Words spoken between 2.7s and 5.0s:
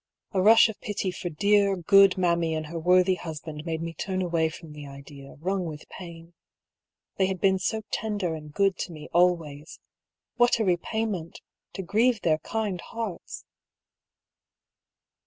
worthy husband made me turn away from the